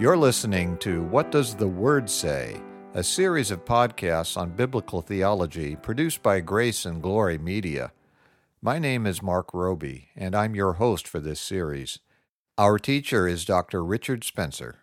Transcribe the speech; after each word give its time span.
You're 0.00 0.16
listening 0.16 0.78
to 0.78 1.02
What 1.02 1.30
Does 1.30 1.54
the 1.54 1.68
Word 1.68 2.08
Say? 2.08 2.58
A 2.94 3.04
series 3.04 3.50
of 3.50 3.66
podcasts 3.66 4.34
on 4.34 4.56
biblical 4.56 5.02
theology 5.02 5.76
produced 5.76 6.22
by 6.22 6.40
Grace 6.40 6.86
and 6.86 7.02
Glory 7.02 7.36
Media. 7.36 7.92
My 8.62 8.78
name 8.78 9.06
is 9.06 9.22
Marc 9.22 9.52
Roby, 9.52 10.08
and 10.16 10.34
I'm 10.34 10.54
your 10.54 10.72
host 10.72 11.06
for 11.06 11.20
this 11.20 11.38
series. 11.38 11.98
Our 12.56 12.78
teacher 12.78 13.28
is 13.28 13.44
Dr. 13.44 13.84
Richard 13.84 14.24
Spencer. 14.24 14.78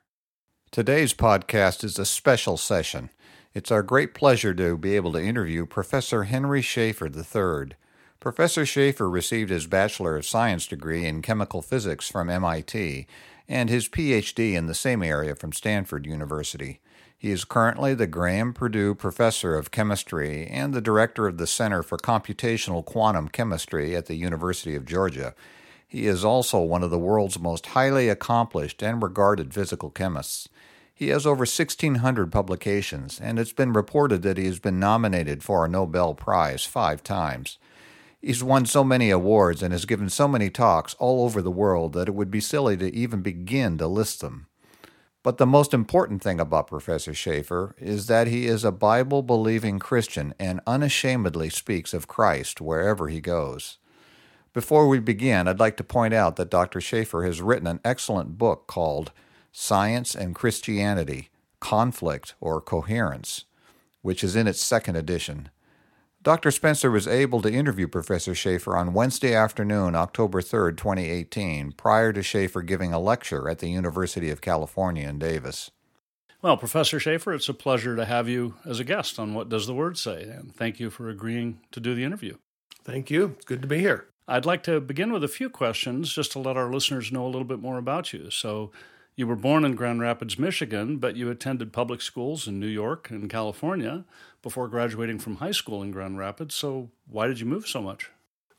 Today's 0.69 1.15
podcast 1.15 1.83
is 1.83 1.97
a 1.97 2.05
special 2.05 2.55
session. 2.55 3.09
It's 3.55 3.71
our 3.71 3.81
great 3.81 4.13
pleasure 4.13 4.53
to 4.53 4.77
be 4.77 4.95
able 4.95 5.13
to 5.13 5.23
interview 5.23 5.65
Professor 5.65 6.25
Henry 6.25 6.61
Schaefer 6.61 7.07
III. 7.07 7.71
Professor 8.19 8.67
Schaefer 8.67 9.09
received 9.09 9.49
his 9.49 9.65
Bachelor 9.65 10.15
of 10.15 10.27
Science 10.27 10.67
degree 10.67 11.05
in 11.05 11.23
chemical 11.23 11.63
physics 11.63 12.07
from 12.07 12.29
MIT 12.29 13.07
and 13.47 13.69
his 13.69 13.87
PhD 13.87 14.53
in 14.53 14.67
the 14.67 14.73
same 14.73 15.01
area 15.01 15.35
from 15.35 15.53
Stanford 15.53 16.05
University. 16.05 16.81
He 17.17 17.31
is 17.31 17.45
currently 17.45 17.95
the 17.95 18.05
Graham 18.05 18.53
Perdue 18.53 18.93
Professor 18.93 19.55
of 19.55 19.71
Chemistry 19.71 20.45
and 20.45 20.73
the 20.73 20.81
Director 20.81 21.25
of 21.25 21.37
the 21.37 21.47
Center 21.47 21.81
for 21.81 21.97
Computational 21.97 22.85
Quantum 22.85 23.27
Chemistry 23.27 23.95
at 23.95 24.05
the 24.05 24.15
University 24.15 24.75
of 24.75 24.85
Georgia. 24.85 25.33
He 25.87 26.05
is 26.05 26.23
also 26.23 26.59
one 26.59 26.83
of 26.83 26.91
the 26.91 26.99
world's 26.99 27.39
most 27.39 27.67
highly 27.67 28.09
accomplished 28.09 28.83
and 28.83 29.01
regarded 29.01 29.53
physical 29.53 29.89
chemists. 29.89 30.49
He 30.93 31.07
has 31.09 31.25
over 31.25 31.41
1,600 31.41 32.31
publications, 32.31 33.19
and 33.21 33.39
it's 33.39 33.53
been 33.53 33.71
reported 33.71 34.21
that 34.23 34.37
he 34.37 34.45
has 34.45 34.59
been 34.59 34.79
nominated 34.79 35.43
for 35.43 35.63
a 35.63 35.69
Nobel 35.69 36.13
Prize 36.13 36.65
five 36.65 37.03
times. 37.03 37.57
He's 38.27 38.43
won 38.43 38.65
so 38.65 38.83
many 38.83 39.09
awards 39.09 39.63
and 39.63 39.71
has 39.71 39.85
given 39.85 40.09
so 40.09 40.27
many 40.27 40.49
talks 40.49 40.95
all 40.95 41.23
over 41.23 41.41
the 41.41 41.49
world 41.49 41.93
that 41.93 42.09
it 42.09 42.13
would 42.13 42.29
be 42.29 42.41
silly 42.41 42.75
to 42.75 42.93
even 42.93 43.21
begin 43.21 43.77
to 43.77 43.87
list 43.87 44.19
them. 44.19 44.47
But 45.23 45.37
the 45.37 45.45
most 45.45 45.73
important 45.73 46.21
thing 46.21 46.37
about 46.37 46.67
Professor 46.67 47.13
Schaefer 47.13 47.73
is 47.77 48.07
that 48.07 48.27
he 48.27 48.45
is 48.47 48.65
a 48.65 48.71
Bible 48.73 49.21
believing 49.21 49.79
Christian 49.79 50.33
and 50.37 50.59
unashamedly 50.67 51.49
speaks 51.49 51.93
of 51.93 52.09
Christ 52.09 52.59
wherever 52.59 53.07
he 53.07 53.21
goes. 53.21 53.77
Before 54.51 54.89
we 54.89 54.99
begin, 54.99 55.47
I'd 55.47 55.61
like 55.61 55.77
to 55.77 55.83
point 55.85 56.13
out 56.13 56.35
that 56.35 56.51
Dr. 56.51 56.81
Schaefer 56.81 57.23
has 57.23 57.41
written 57.41 57.65
an 57.65 57.79
excellent 57.85 58.37
book 58.37 58.67
called 58.67 59.13
Science 59.53 60.13
and 60.13 60.35
Christianity 60.35 61.29
Conflict 61.61 62.35
or 62.41 62.59
Coherence, 62.59 63.45
which 64.01 64.21
is 64.21 64.35
in 64.35 64.47
its 64.47 64.59
second 64.59 64.97
edition. 64.97 65.47
Dr. 66.27 66.51
Spencer 66.51 66.91
was 66.91 67.07
able 67.07 67.41
to 67.41 67.49
interview 67.49 67.87
Professor 67.87 68.35
Schaefer 68.35 68.75
on 68.75 68.91
Wednesday 68.91 69.33
afternoon, 69.33 69.95
October 69.95 70.41
3, 70.41 70.73
2018, 70.73 71.71
prior 71.71 72.11
to 72.11 72.21
Schaefer 72.21 72.63
giving 72.63 72.91
a 72.91 72.99
lecture 72.99 73.47
at 73.47 73.59
the 73.59 73.69
University 73.69 74.29
of 74.29 74.41
California 74.41 75.07
in 75.07 75.19
Davis. 75.19 75.71
Well, 76.41 76.57
Professor 76.57 76.99
Schaefer, 76.99 77.33
it's 77.33 77.47
a 77.47 77.53
pleasure 77.53 77.95
to 77.95 78.03
have 78.03 78.27
you 78.27 78.55
as 78.65 78.81
a 78.81 78.83
guest 78.83 79.19
on 79.19 79.35
What 79.35 79.47
Does 79.47 79.67
the 79.67 79.73
Word 79.73 79.97
Say? 79.97 80.23
And 80.23 80.53
thank 80.53 80.81
you 80.81 80.89
for 80.89 81.07
agreeing 81.07 81.61
to 81.71 81.79
do 81.79 81.95
the 81.95 82.03
interview. 82.03 82.35
Thank 82.83 83.09
you. 83.09 83.35
It's 83.37 83.45
good 83.45 83.61
to 83.61 83.67
be 83.69 83.79
here. 83.79 84.07
I'd 84.27 84.45
like 84.45 84.63
to 84.63 84.81
begin 84.81 85.13
with 85.13 85.23
a 85.23 85.29
few 85.29 85.49
questions 85.49 86.11
just 86.11 86.33
to 86.33 86.39
let 86.39 86.57
our 86.57 86.69
listeners 86.69 87.09
know 87.09 87.23
a 87.25 87.31
little 87.31 87.45
bit 87.45 87.61
more 87.61 87.77
about 87.77 88.11
you. 88.11 88.29
So, 88.31 88.73
you 89.17 89.25
were 89.25 89.35
born 89.35 89.65
in 89.65 89.75
Grand 89.75 89.99
Rapids, 89.99 90.37
Michigan, 90.37 90.97
but 90.97 91.15
you 91.15 91.29
attended 91.31 91.73
public 91.73 92.01
schools 92.01 92.47
in 92.47 92.59
New 92.59 92.67
York 92.67 93.09
and 93.09 93.27
California 93.27 94.05
before 94.43 94.67
graduating 94.67 95.17
from 95.17 95.37
high 95.37 95.51
school 95.51 95.81
in 95.81 95.89
Grand 95.89 96.19
Rapids. 96.19 96.53
So, 96.53 96.91
why 97.09 97.27
did 97.27 97.39
you 97.39 97.47
move 97.47 97.67
so 97.67 97.81
much? 97.81 98.11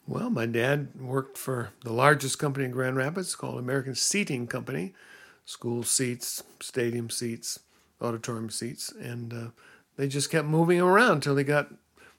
Well, 0.09 0.31
my 0.31 0.47
dad 0.47 0.89
worked 1.01 1.39
for 1.39 1.71
the 1.85 1.93
largest 1.93 2.41
company 2.41 2.65
in 2.65 2.73
Grand 2.73 2.97
Rapids 2.97 3.37
called 3.37 3.59
American 3.59 3.95
Seating 3.95 4.49
Company 4.49 4.95
school 5.45 5.83
seats, 5.83 6.43
stadium 6.61 7.09
seats, 7.09 7.61
auditorium 8.03 8.51
seats. 8.51 8.93
And 8.93 9.33
uh, 9.33 9.47
they 9.97 10.09
just 10.09 10.31
kept 10.31 10.47
moving 10.47 10.81
around 10.81 11.13
until 11.13 11.35
they 11.37 11.45
got 11.45 11.73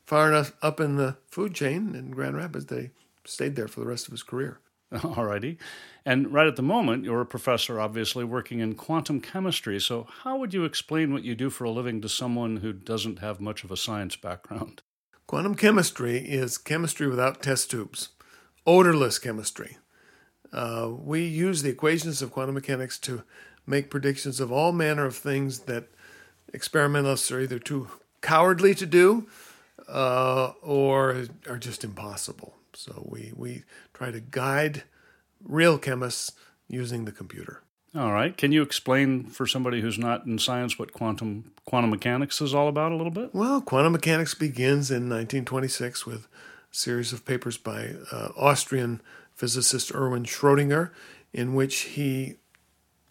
far 0.06 0.30
enough 0.30 0.54
up 0.62 0.80
in 0.80 0.96
the 0.96 1.18
food 1.28 1.54
chain 1.54 1.94
in 1.94 2.12
Grand 2.12 2.38
Rapids. 2.38 2.68
They 2.68 2.92
stayed 3.26 3.56
there 3.56 3.68
for 3.68 3.82
the 3.82 3.86
rest 3.86 4.08
of 4.08 4.12
his 4.12 4.24
career. 4.24 4.60
Alrighty. 4.94 5.58
And 6.04 6.34
right 6.34 6.48
at 6.48 6.56
the 6.56 6.64
moment, 6.64 7.04
you're 7.04 7.22
a 7.22 7.26
professor, 7.26 7.80
obviously, 7.80 8.24
working 8.24 8.60
in 8.60 8.74
quantum 8.74 9.22
chemistry. 9.22 9.80
So, 9.80 10.08
how 10.24 10.38
would 10.38 10.54
you 10.54 10.64
explain 10.66 11.14
what 11.14 11.24
you 11.24 11.36
do 11.36 11.52
for 11.52 11.66
a 11.66 11.70
living 11.70 12.02
to 12.02 12.10
someone 12.10 12.58
who 12.58 12.74
doesn't 12.74 13.20
have 13.20 13.40
much 13.40 13.64
of 13.64 13.72
a 13.72 13.78
science 13.78 14.16
background? 14.16 14.82
Quantum 15.28 15.54
chemistry 15.54 16.18
is 16.18 16.58
chemistry 16.58 17.08
without 17.08 17.44
test 17.44 17.70
tubes, 17.70 18.10
odorless 18.66 19.20
chemistry. 19.20 19.78
Uh, 20.52 20.90
we 20.92 21.24
use 21.24 21.62
the 21.62 21.70
equations 21.70 22.24
of 22.24 22.32
quantum 22.32 22.56
mechanics 22.56 22.98
to 22.98 23.22
make 23.68 23.92
predictions 23.92 24.40
of 24.40 24.52
all 24.52 24.72
manner 24.72 25.06
of 25.06 25.16
things 25.16 25.60
that 25.62 25.90
experimentalists 26.52 27.32
are 27.32 27.40
either 27.40 27.60
too 27.60 27.90
cowardly 28.22 28.74
to 28.74 28.88
do 28.88 29.28
uh, 29.88 30.54
or 30.64 31.26
are 31.48 31.58
just 31.60 31.84
impossible. 31.84 32.56
So 32.80 33.06
we, 33.10 33.34
we 33.36 33.64
try 33.94 34.10
to 34.10 34.22
guide 34.22 34.84
real 35.44 35.78
chemists 35.78 36.32
using 36.70 37.04
the 37.04 37.12
computer. 37.12 37.62
All 37.94 38.14
right. 38.14 38.38
Can 38.38 38.54
you 38.54 38.62
explain 38.62 39.26
for 39.26 39.46
somebody 39.46 39.82
who's 39.82 39.98
not 39.98 40.26
in 40.26 40.40
science 40.40 40.80
what 40.80 40.94
quantum 40.94 41.52
quantum 41.66 41.90
mechanics 41.90 42.40
is 42.40 42.54
all 42.54 42.70
about 42.70 42.94
a 42.94 42.96
little 42.96 43.12
bit? 43.12 43.36
Well, 43.36 43.60
quantum 43.60 43.92
mechanics 43.92 44.34
begins 44.34 44.92
in 44.92 45.10
1926 45.10 46.06
with 46.06 46.26
a 46.26 46.28
series 46.72 47.12
of 47.12 47.26
papers 47.26 47.58
by 47.58 47.96
uh, 48.14 48.30
Austrian 48.38 49.02
physicist 49.34 49.94
Erwin 49.94 50.24
Schrödinger, 50.24 50.92
in 51.34 51.56
which 51.56 51.80
he 51.80 52.36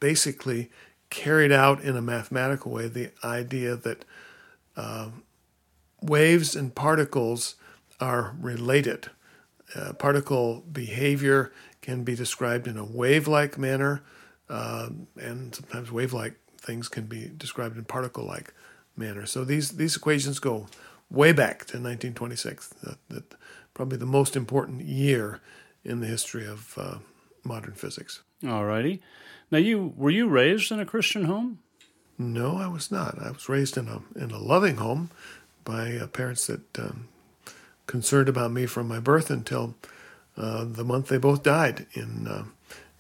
basically 0.01 0.71
carried 1.11 1.53
out 1.53 1.83
in 1.83 1.95
a 1.95 2.03
mathematical 2.03 2.73
way 2.73 2.89
the 2.89 3.11
idea 3.23 3.77
that 3.77 4.07
uh, 4.79 5.11
waves 6.01 6.57
and 6.57 6.75
particles 6.75 7.57
are 8.01 8.35
related. 8.41 9.11
Uh, 9.75 9.93
particle 9.93 10.65
behavior 10.73 11.53
can 11.83 12.05
be 12.05 12.15
described 12.15 12.67
in 12.67 12.77
a 12.77 12.85
wave 12.85 13.29
like 13.29 13.59
manner, 13.59 14.03
uh, 14.49 14.89
and 15.21 15.55
sometimes 15.55 15.93
wave 15.93 16.13
like 16.13 16.35
things 16.59 16.89
can 16.89 17.05
be 17.05 17.31
described 17.37 17.77
in 17.77 17.85
particle 17.85 18.25
like 18.25 18.55
manner. 18.97 19.27
So 19.27 19.45
these, 19.45 19.73
these 19.73 19.97
equations 19.97 20.39
go 20.39 20.67
way 21.11 21.33
back 21.33 21.59
to 21.67 21.77
1926, 21.77 22.69
that, 22.83 22.99
that 23.09 23.35
probably 23.75 23.99
the 23.99 24.07
most 24.07 24.37
important 24.37 24.83
year 24.83 25.41
in 25.85 26.01
the 26.01 26.07
history 26.07 26.47
of 26.47 26.75
uh, 26.77 26.99
modern 27.45 27.73
physics. 27.73 28.23
All 28.47 28.65
righty. 28.65 29.03
Now, 29.51 29.59
you 29.59 29.95
were 29.97 30.11
you 30.11 30.29
raised 30.29 30.71
in 30.71 30.81
a 30.81 30.87
Christian 30.87 31.25
home? 31.25 31.61
No, 32.19 32.57
I 32.57 32.67
was 32.67 32.91
not. 32.91 33.19
I 33.21 33.31
was 33.31 33.49
raised 33.49 33.77
in 33.77 33.89
a 33.89 34.03
in 34.17 34.31
a 34.31 34.39
loving 34.39 34.77
home 34.77 35.11
by 35.65 35.97
uh, 35.97 36.07
parents 36.09 36.47
that 36.49 36.79
um, 36.79 37.09
concerned 37.89 38.29
about 38.29 38.53
me 38.53 38.67
from 38.67 38.87
my 38.87 39.01
birth 39.01 39.31
until 39.31 39.75
uh, 40.37 40.65
the 40.65 40.85
month 40.85 41.09
they 41.09 41.19
both 41.19 41.43
died 41.43 41.87
in 41.95 42.29
uh, 42.29 42.45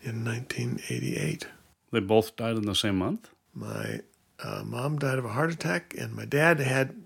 in 0.03 0.25
1988. 0.25 1.47
They 1.93 2.01
both 2.01 2.35
died 2.35 2.57
in 2.57 2.67
the 2.67 2.75
same 2.75 2.99
month. 2.99 3.31
My 3.55 4.01
uh, 4.43 4.63
mom 4.65 4.99
died 4.99 5.19
of 5.19 5.25
a 5.25 5.31
heart 5.31 5.53
attack, 5.53 5.95
and 5.97 6.15
my 6.15 6.25
dad 6.25 6.59
had 6.59 6.97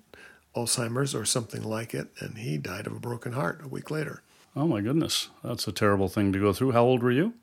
Alzheimer's 0.56 1.14
or 1.14 1.24
something 1.24 1.62
like 1.62 1.94
it, 1.94 2.08
and 2.18 2.38
he 2.38 2.56
died 2.56 2.86
of 2.86 2.94
a 2.94 3.00
broken 3.00 3.32
heart 3.32 3.60
a 3.62 3.68
week 3.68 3.90
later. 3.90 4.22
Oh 4.54 4.66
my 4.66 4.80
goodness, 4.80 5.28
that's 5.42 5.66
a 5.66 5.72
terrible 5.72 6.08
thing 6.08 6.32
to 6.32 6.40
go 6.40 6.52
through. 6.52 6.72
How 6.72 6.84
old 6.84 7.02
were 7.02 7.10
you? 7.10 7.34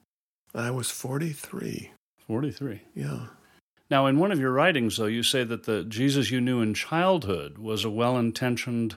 I 0.53 0.71
was 0.71 0.89
43. 0.89 1.91
43. 2.27 2.81
Yeah. 2.95 3.27
Now, 3.89 4.05
in 4.05 4.19
one 4.19 4.31
of 4.31 4.39
your 4.39 4.51
writings, 4.51 4.97
though, 4.97 5.07
you 5.07 5.23
say 5.23 5.43
that 5.43 5.63
the 5.63 5.83
Jesus 5.83 6.29
you 6.29 6.39
knew 6.39 6.61
in 6.61 6.75
childhood 6.75 7.57
was 7.57 7.83
a 7.83 7.89
well 7.89 8.17
intentioned, 8.17 8.95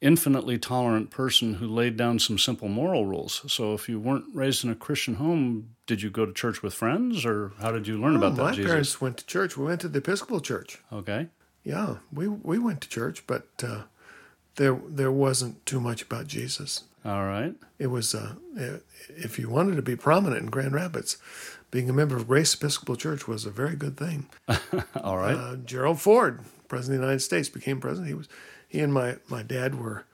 infinitely 0.00 0.58
tolerant 0.58 1.10
person 1.10 1.54
who 1.54 1.66
laid 1.66 1.96
down 1.96 2.18
some 2.18 2.38
simple 2.38 2.68
moral 2.68 3.06
rules. 3.06 3.42
So, 3.52 3.74
if 3.74 3.88
you 3.88 4.00
weren't 4.00 4.24
raised 4.32 4.64
in 4.64 4.70
a 4.70 4.74
Christian 4.74 5.14
home, 5.14 5.74
did 5.86 6.02
you 6.02 6.10
go 6.10 6.26
to 6.26 6.32
church 6.32 6.62
with 6.62 6.74
friends, 6.74 7.24
or 7.26 7.52
how 7.60 7.70
did 7.72 7.86
you 7.86 8.00
learn 8.00 8.14
oh, 8.14 8.18
about 8.18 8.36
that? 8.36 8.42
My 8.42 8.52
Jesus? 8.52 8.70
parents 8.70 9.00
went 9.00 9.18
to 9.18 9.26
church. 9.26 9.56
We 9.56 9.66
went 9.66 9.80
to 9.82 9.88
the 9.88 9.98
Episcopal 9.98 10.40
Church. 10.40 10.78
Okay. 10.92 11.28
Yeah, 11.64 11.96
we 12.12 12.28
we 12.28 12.58
went 12.58 12.80
to 12.82 12.88
church, 12.88 13.26
but 13.26 13.46
uh, 13.62 13.82
there 14.56 14.80
there 14.88 15.12
wasn't 15.12 15.64
too 15.66 15.80
much 15.80 16.02
about 16.02 16.26
Jesus. 16.26 16.84
All 17.04 17.24
right. 17.24 17.54
It 17.78 17.88
was 17.88 18.14
uh, 18.14 18.34
if 19.08 19.38
you 19.38 19.48
wanted 19.48 19.76
to 19.76 19.82
be 19.82 19.96
prominent 19.96 20.42
in 20.42 20.50
Grand 20.50 20.74
Rapids, 20.74 21.16
being 21.70 21.88
a 21.88 21.92
member 21.92 22.16
of 22.16 22.28
Grace 22.28 22.54
Episcopal 22.54 22.96
Church 22.96 23.26
was 23.26 23.46
a 23.46 23.50
very 23.50 23.76
good 23.76 23.96
thing. 23.96 24.26
All 25.02 25.16
right. 25.16 25.36
Uh, 25.36 25.56
Gerald 25.56 26.00
Ford, 26.00 26.40
president 26.68 26.96
of 26.96 27.00
the 27.00 27.06
United 27.06 27.20
States, 27.20 27.48
became 27.48 27.80
president. 27.80 28.08
He 28.08 28.14
was 28.14 28.28
he 28.70 28.80
and 28.80 28.94
my, 28.94 29.16
my 29.28 29.42
dad 29.42 29.78
were 29.78 30.04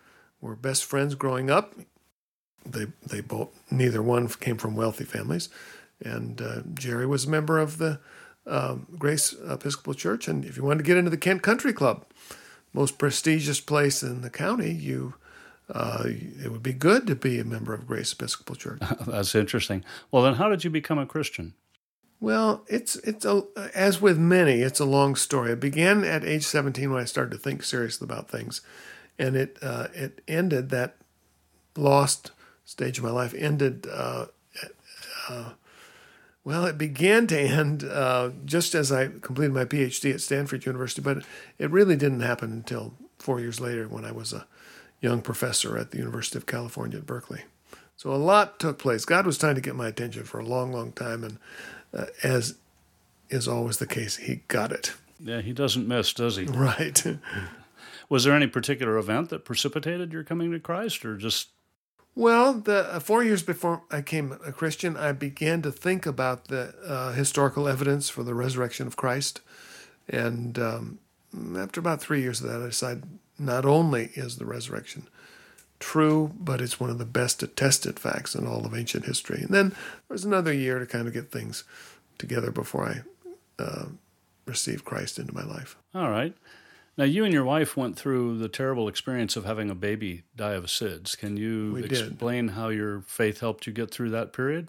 were 0.41 0.57
best 0.57 0.85
friends 0.85 1.15
growing 1.15 1.51
up. 1.51 1.75
They 2.65 2.87
they 3.07 3.21
both 3.21 3.51
neither 3.71 4.03
one 4.03 4.29
came 4.29 4.57
from 4.57 4.75
wealthy 4.75 5.05
families, 5.05 5.49
and 6.03 6.41
uh, 6.41 6.63
Jerry 6.75 7.07
was 7.07 7.27
a 7.27 7.31
member 7.31 7.59
of 7.59 7.79
the 7.79 8.01
um, 8.47 8.87
Grace 8.99 9.35
Episcopal 9.49 9.95
Church. 9.95 10.27
And 10.27 10.45
if 10.45 10.57
you 10.57 10.65
wanted 10.65 10.79
to 10.79 10.85
get 10.85 10.97
into 10.97 11.11
the 11.11 11.17
Kent 11.19 11.43
Country 11.43 11.73
Club, 11.73 12.07
most 12.73 12.99
prestigious 12.99 13.61
place 13.61 14.03
in 14.03 14.23
the 14.23 14.31
county, 14.31 14.73
you 14.73 15.15
uh, 15.69 16.05
it 16.07 16.51
would 16.51 16.63
be 16.63 16.73
good 16.73 17.07
to 17.07 17.15
be 17.15 17.39
a 17.39 17.45
member 17.45 17.75
of 17.75 17.87
Grace 17.87 18.13
Episcopal 18.13 18.57
Church. 18.57 18.81
That's 19.07 19.35
interesting. 19.35 19.85
Well, 20.11 20.23
then, 20.23 20.35
how 20.35 20.49
did 20.49 20.65
you 20.65 20.71
become 20.71 20.99
a 20.99 21.07
Christian? 21.07 21.55
Well, 22.19 22.65
it's 22.67 22.97
it's 22.97 23.25
a 23.25 23.43
as 23.75 24.01
with 24.01 24.19
many, 24.19 24.63
it's 24.63 24.81
a 24.81 24.87
long 24.87 25.17
story. 25.17 25.53
It 25.53 25.61
began 25.61 26.03
at 26.03 26.25
age 26.25 26.45
17 26.45 26.91
when 26.91 27.03
I 27.03 27.05
started 27.05 27.33
to 27.33 27.39
think 27.39 27.63
seriously 27.63 28.07
about 28.07 28.31
things, 28.31 28.63
and 29.19 29.37
it 29.37 29.59
uh, 29.63 29.89
it 29.93 30.23
ended 30.27 30.71
that 30.71 30.97
lost 31.77 32.31
stage 32.65 32.99
of 32.99 33.05
my 33.05 33.11
life 33.11 33.35
ended. 33.35 33.87
Uh, 33.93 34.27
uh, 35.29 35.51
well, 36.45 36.65
it 36.65 36.79
began 36.79 37.27
to 37.27 37.39
end 37.39 37.85
uh, 37.85 38.31
just 38.45 38.75
as 38.75 38.93
I 38.93 39.09
completed 39.09 39.53
my 39.53 39.65
PhD 39.65 40.15
at 40.15 40.21
Stanford 40.21 40.65
University, 40.65 41.03
but 41.03 41.25
it 41.59 41.71
really 41.71 41.97
didn't 41.97 42.21
happen 42.21 42.53
until 42.53 42.95
four 43.19 43.41
years 43.41 43.61
later 43.61 43.89
when 43.89 44.05
I 44.05 44.13
was 44.13 44.33
a 44.33 44.47
young 45.01 45.23
professor 45.23 45.77
at 45.77 45.91
the 45.91 45.99
University 45.99 46.39
of 46.39 46.47
California 46.47 46.99
at 46.99 47.07
Berkeley. 47.07 47.43
So 47.97 48.13
a 48.13 48.17
lot 48.17 48.61
took 48.61 48.79
place. 48.79 49.05
God 49.05 49.27
was 49.27 49.39
trying 49.39 49.55
to 49.55 49.61
get 49.61 49.75
my 49.75 49.89
attention 49.89 50.25
for 50.25 50.39
a 50.39 50.45
long, 50.47 50.73
long 50.73 50.93
time, 50.93 51.25
and 51.25 51.39
uh, 51.97 52.07
as 52.23 52.57
is 53.29 53.49
always 53.49 53.79
the 53.79 53.87
case, 53.87 54.17
He 54.17 54.43
got 54.49 54.73
it. 54.73 54.95
Yeah, 55.19 55.41
He 55.41 55.53
doesn't 55.53 55.89
miss, 55.89 56.13
does 56.13 56.37
He? 56.37 56.45
Right. 56.45 57.03
was 58.09 58.25
there 58.25 58.35
any 58.35 58.47
particular 58.47 58.97
event 58.99 59.31
that 59.31 59.45
precipitated 59.45 60.13
your 60.13 60.25
coming 60.25 60.53
to 60.53 60.61
Christ, 60.61 61.05
or 61.05 61.17
just? 61.17 61.49
Well, 62.15 62.55
the 62.55 62.95
uh, 62.95 63.01
four 63.01 63.23
years 63.25 63.43
before 63.43 63.83
I 63.91 64.01
came 64.03 64.39
a 64.45 64.53
Christian, 64.53 64.97
I 64.97 65.13
began 65.13 65.63
to 65.63 65.73
think 65.73 66.07
about 66.07 66.49
the 66.49 66.75
uh, 66.87 67.13
historical 67.13 67.69
evidence 67.69 68.09
for 68.09 68.23
the 68.23 68.35
resurrection 68.35 68.87
of 68.87 68.97
Christ, 68.97 69.41
and 70.09 70.59
um, 70.59 70.99
after 71.57 71.81
about 71.81 72.01
three 72.01 72.23
years 72.23 72.41
of 72.41 72.49
that, 72.49 72.63
I 72.63 72.67
decided 72.67 73.05
not 73.39 73.65
only 73.65 74.11
is 74.15 74.37
the 74.37 74.47
resurrection 74.47 75.09
true, 75.81 76.33
but 76.39 76.61
it's 76.61 76.81
one 76.81 76.91
of 76.91 76.99
the 76.99 77.05
best 77.05 77.43
attested 77.43 77.99
facts 77.99 78.35
in 78.35 78.47
all 78.47 78.65
of 78.65 78.75
ancient 78.75 79.05
history. 79.07 79.41
And 79.43 79.51
then 79.55 79.69
there 79.71 79.77
was 80.15 80.25
another 80.25 80.53
year 80.53 80.79
to 80.79 80.87
kind 80.87 81.07
of 81.07 81.15
get 81.15 81.31
things 81.31 81.65
together 82.19 82.51
before 82.51 82.87
I 82.89 83.63
uh, 83.63 83.87
received 84.47 84.85
Christ 84.85 85.19
into 85.19 85.35
my 85.35 85.45
life. 85.45 85.77
All 85.95 86.11
right. 86.11 86.35
Now, 86.99 87.05
you 87.05 87.25
and 87.25 87.33
your 87.33 87.45
wife 87.45 87.77
went 87.77 87.97
through 87.99 88.39
the 88.39 88.49
terrible 88.49 88.89
experience 88.89 89.37
of 89.37 89.45
having 89.45 89.69
a 89.69 89.75
baby 89.75 90.23
die 90.35 90.53
of 90.55 90.65
SIDS. 90.67 91.17
Can 91.17 91.37
you 91.37 91.73
We 91.75 91.83
did. 91.83 91.93
explain 91.93 92.49
how 92.49 92.69
your 92.71 93.03
faith 93.03 93.41
helped 93.41 93.67
you 93.67 93.73
get 93.75 93.91
through 93.91 94.11
that 94.11 94.33
period? 94.33 94.69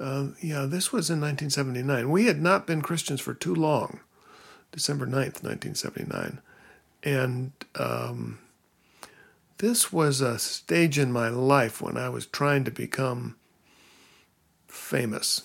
Uh, 0.00 0.28
yeah, 0.40 0.64
this 0.64 0.92
was 0.92 1.10
in 1.10 1.20
1979. 1.20 2.08
We 2.10 2.24
had 2.24 2.40
not 2.40 2.66
been 2.66 2.80
Christians 2.80 3.20
for 3.20 3.34
too 3.34 3.54
long, 3.54 4.00
December 4.72 5.04
9th, 5.06 5.42
1979. 5.42 6.40
And 7.04 7.52
um, 7.74 8.38
this 9.58 9.92
was 9.92 10.20
a 10.20 10.38
stage 10.38 10.98
in 10.98 11.12
my 11.12 11.28
life 11.28 11.80
when 11.82 11.96
I 11.96 12.08
was 12.08 12.26
trying 12.26 12.64
to 12.64 12.70
become 12.70 13.36
famous. 14.66 15.42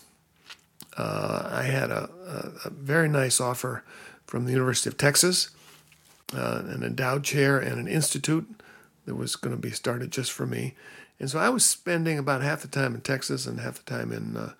Uh, 0.95 1.50
I 1.51 1.63
had 1.63 1.89
a, 1.89 2.10
a, 2.27 2.68
a 2.68 2.69
very 2.69 3.10
nice 3.10 3.42
offer 3.42 3.83
from 4.25 4.45
the 4.45 4.51
University 4.51 4.89
of 4.89 4.98
Texas, 4.98 5.50
uh, 6.36 6.62
an 6.65 6.83
endowed 6.83 7.24
chair 7.24 7.57
and 7.57 7.80
an 7.80 7.88
institute 7.88 8.48
that 9.06 9.15
was 9.15 9.36
going 9.36 9.56
to 9.56 9.62
be 9.62 9.71
started 9.71 10.12
just 10.12 10.31
for 10.31 10.45
me. 10.45 10.75
And 11.19 11.30
so 11.30 11.39
I 11.39 11.50
was 11.50 11.65
spending 11.65 12.18
about 12.18 12.42
half 12.42 12.62
the 12.62 12.68
time 12.68 12.95
in 12.95 13.01
Texas 13.01 13.45
and 13.45 13.60
half 13.60 13.83
the 13.83 13.92
time 13.92 14.12
in 14.12 14.38
uh, 14.38 14.54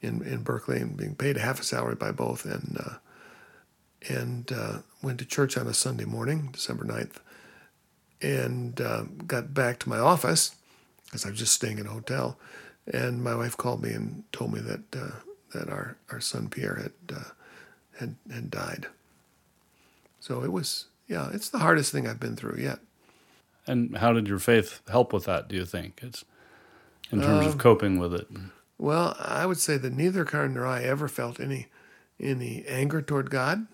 in 0.00 0.22
in 0.22 0.42
Berkeley, 0.42 0.80
and 0.80 0.96
being 0.96 1.14
paid 1.14 1.36
half 1.36 1.60
a 1.60 1.64
salary 1.64 1.94
by 1.94 2.10
both. 2.10 2.44
And 2.44 2.78
uh, 2.84 2.94
and 4.08 4.50
uh, 4.52 4.78
went 5.02 5.18
to 5.18 5.24
church 5.24 5.56
on 5.56 5.66
a 5.66 5.74
Sunday 5.74 6.04
morning, 6.04 6.48
December 6.52 6.84
9th, 6.84 7.16
and 8.22 8.80
uh, 8.80 9.02
got 9.26 9.54
back 9.54 9.78
to 9.80 9.88
my 9.88 9.98
office 9.98 10.54
because 11.04 11.24
I 11.26 11.30
was 11.30 11.38
just 11.38 11.54
staying 11.54 11.78
in 11.78 11.86
a 11.86 11.90
hotel. 11.90 12.38
And 12.92 13.22
my 13.22 13.34
wife 13.34 13.56
called 13.56 13.82
me 13.82 13.90
and 13.90 14.24
told 14.32 14.52
me 14.52 14.60
that 14.60 14.96
uh, 14.96 15.10
that 15.52 15.68
our, 15.68 15.96
our 16.10 16.20
son 16.20 16.48
Pierre 16.48 16.76
had 16.76 17.16
uh, 17.16 17.30
had 17.98 18.16
had 18.32 18.50
died. 18.50 18.86
So 20.20 20.42
it 20.42 20.52
was 20.52 20.86
yeah, 21.06 21.28
it's 21.32 21.48
the 21.50 21.58
hardest 21.58 21.92
thing 21.92 22.06
I've 22.06 22.20
been 22.20 22.36
through 22.36 22.60
yet. 22.60 22.80
And 23.66 23.98
how 23.98 24.12
did 24.12 24.26
your 24.26 24.38
faith 24.38 24.80
help 24.88 25.12
with 25.12 25.24
that, 25.24 25.48
do 25.48 25.54
you 25.56 25.64
think? 25.64 26.00
It's 26.02 26.24
in 27.12 27.20
terms 27.20 27.46
Um, 27.46 27.52
of 27.52 27.58
coping 27.58 27.98
with 27.98 28.14
it. 28.14 28.26
Well, 28.78 29.14
I 29.20 29.44
would 29.46 29.58
say 29.58 29.76
that 29.76 29.92
neither 29.92 30.24
Karen 30.24 30.54
nor 30.54 30.66
I 30.66 30.82
ever 30.82 31.06
felt 31.08 31.38
any 31.38 31.66
any 32.18 32.64
anger 32.66 33.02
toward 33.02 33.30
God. 33.30 33.66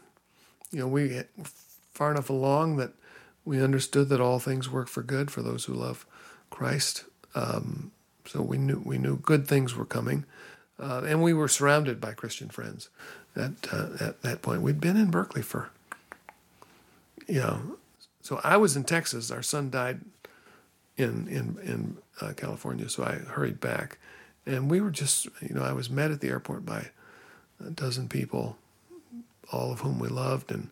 You 0.72 0.81
know, 0.81 0.88
we 0.88 1.08
get 1.08 1.31
far 1.92 2.10
enough 2.10 2.28
along 2.28 2.76
that 2.76 2.92
we 3.46 3.62
understood 3.62 4.10
that 4.10 4.20
all 4.20 4.38
things 4.38 4.69
work 4.69 4.88
for 4.88 5.02
good 5.02 5.31
for 5.31 5.40
those 5.40 5.64
who 5.64 5.72
love 5.72 6.04
Christ. 6.50 7.04
Um, 7.34 7.93
so 8.26 8.43
we 8.43 8.58
knew 8.58 8.82
we 8.84 8.98
knew 8.98 9.16
good 9.16 9.46
things 9.46 9.75
were 9.75 9.87
coming, 9.87 10.25
uh, 10.78 11.02
and 11.06 11.22
we 11.22 11.32
were 11.32 11.48
surrounded 11.48 12.00
by 12.00 12.12
Christian 12.12 12.48
friends. 12.48 12.90
At 13.37 13.52
uh, 13.72 13.88
at 14.00 14.22
that 14.22 14.43
point, 14.43 14.62
we'd 14.62 14.81
been 14.81 14.96
in 14.96 15.10
Berkeley 15.10 15.43
for, 15.43 15.70
you 17.28 17.40
know, 17.40 17.76
so 18.20 18.40
I 18.43 18.56
was 18.56 18.76
in 18.76 18.82
Texas. 18.84 19.31
Our 19.31 19.43
son 19.43 19.70
died 19.70 20.00
in 20.96 21.28
in 21.28 21.58
in 21.62 21.96
uh, 22.20 22.32
California, 22.37 22.88
so 22.88 23.04
I 23.04 23.14
hurried 23.31 23.60
back, 23.60 23.99
and 24.44 24.69
we 24.69 24.81
were 24.81 24.90
just 24.90 25.26
you 25.40 25.54
know 25.54 25.62
I 25.62 25.72
was 25.72 25.88
met 25.88 26.10
at 26.10 26.20
the 26.20 26.28
airport 26.28 26.66
by 26.66 26.88
a 27.64 27.70
dozen 27.70 28.08
people, 28.08 28.56
all 29.52 29.70
of 29.70 29.81
whom 29.81 30.00
we 30.00 30.08
loved, 30.08 30.50
and 30.50 30.70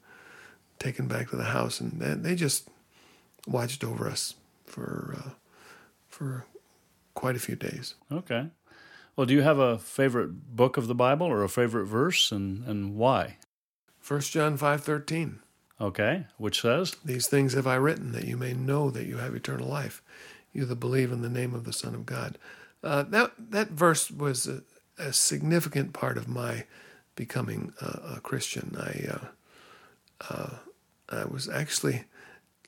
taken 0.79 1.07
back 1.07 1.31
to 1.31 1.37
the 1.37 1.45
house, 1.45 1.81
and 1.81 2.01
they, 2.01 2.15
they 2.15 2.35
just 2.35 2.69
watched 3.47 3.85
over 3.85 4.09
us 4.09 4.35
for 4.65 5.17
uh, 5.19 5.31
for 6.09 6.47
quite 7.15 7.37
a 7.37 7.41
few 7.41 7.57
days. 7.57 7.95
Okay. 8.11 8.49
Well, 9.17 9.27
do 9.27 9.35
you 9.35 9.43
have 9.43 9.59
a 9.59 9.79
favorite 9.79 10.57
book 10.57 10.77
of 10.77 10.89
the 10.89 10.95
Bible 10.95 11.27
or 11.27 11.45
a 11.45 11.49
favorite 11.49 11.87
verse, 11.87 12.33
and, 12.33 12.67
and 12.67 12.97
why? 12.97 13.37
First 14.01 14.33
John 14.33 14.57
five 14.57 14.83
thirteen. 14.83 15.41
Okay, 15.81 16.27
which 16.39 16.61
says, 16.61 16.97
These 17.05 17.27
things 17.27 17.53
have 17.55 17.67
I 17.67 17.75
written 17.75 18.13
that 18.13 18.27
you 18.27 18.37
may 18.37 18.53
know 18.55 18.91
that 18.91 19.07
you 19.07 19.17
have 19.19 19.35
eternal 19.35 19.69
life, 19.69 20.03
you 20.53 20.65
that 20.67 20.77
believe 20.77 21.11
in 21.11 21.21
the 21.21 21.29
name 21.29 21.53
of 21.53 21.65
the 21.65 21.73
Son 21.73 21.95
of 21.95 22.07
God. 22.07 22.39
Uh, 22.83 23.03
that 23.03 23.33
that 23.51 23.71
verse 23.71 24.11
was 24.11 24.47
a, 24.47 24.63
a 24.99 25.13
significant 25.13 25.93
part 25.93 26.17
of 26.17 26.29
my 26.29 26.65
becoming 27.17 27.73
a, 27.81 28.17
a 28.17 28.21
Christian. 28.21 28.77
I 28.79 29.13
uh, 29.13 29.27
uh, 30.29 30.51
I 31.09 31.25
was 31.25 31.49
actually 31.49 32.05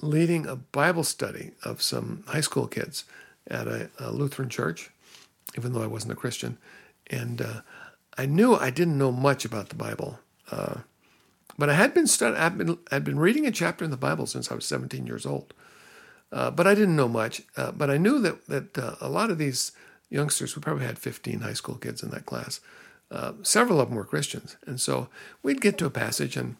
leading 0.00 0.46
a 0.46 0.56
Bible 0.56 1.04
study 1.04 1.52
of 1.64 1.82
some 1.82 2.24
high 2.26 2.40
school 2.40 2.66
kids 2.66 3.04
at 3.48 3.66
a, 3.66 3.90
a 3.98 4.10
Lutheran 4.10 4.48
church, 4.48 4.90
even 5.56 5.72
though 5.72 5.82
I 5.82 5.86
wasn't 5.86 6.12
a 6.12 6.16
Christian, 6.16 6.58
and 7.08 7.40
uh, 7.40 7.60
I 8.18 8.26
knew 8.26 8.54
I 8.54 8.70
didn't 8.70 8.98
know 8.98 9.12
much 9.12 9.44
about 9.44 9.68
the 9.68 9.74
Bible. 9.74 10.18
Uh, 10.50 10.80
but 11.58 11.70
I 11.70 11.74
had 11.74 11.94
been 11.94 12.06
stud- 12.06 12.36
I'd 12.36 12.58
been 12.58 12.78
I'd 12.90 13.04
been 13.04 13.18
reading 13.18 13.46
a 13.46 13.52
chapter 13.52 13.84
in 13.84 13.90
the 13.90 13.96
Bible 13.96 14.26
since 14.26 14.50
I 14.50 14.54
was 14.54 14.66
17 14.66 15.06
years 15.06 15.24
old. 15.24 15.54
Uh, 16.32 16.50
but 16.50 16.66
I 16.66 16.74
didn't 16.74 16.96
know 16.96 17.08
much. 17.08 17.42
Uh, 17.56 17.72
but 17.72 17.88
I 17.90 17.96
knew 17.96 18.18
that 18.20 18.46
that 18.46 18.78
uh, 18.78 18.96
a 19.00 19.08
lot 19.08 19.30
of 19.30 19.38
these 19.38 19.72
youngsters, 20.10 20.54
we 20.54 20.62
probably 20.62 20.84
had 20.84 20.98
15 20.98 21.40
high 21.40 21.52
school 21.52 21.76
kids 21.76 22.02
in 22.02 22.10
that 22.10 22.26
class. 22.26 22.60
Uh, 23.10 23.32
several 23.42 23.80
of 23.80 23.88
them 23.88 23.96
were 23.96 24.04
Christians, 24.04 24.56
and 24.66 24.80
so 24.80 25.08
we'd 25.42 25.60
get 25.60 25.78
to 25.78 25.86
a 25.86 25.90
passage, 25.90 26.36
and 26.36 26.56